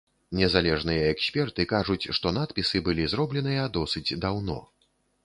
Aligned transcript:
Незалежныя 0.37 1.01
эксперты 1.15 1.65
кажуць, 1.73 2.09
што 2.19 2.31
надпісы 2.39 2.81
былі 2.89 3.05
зробленыя 3.13 3.69
досыць 3.77 4.17
даўно. 4.25 4.57